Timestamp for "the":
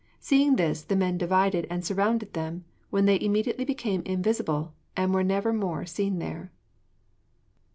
0.81-0.95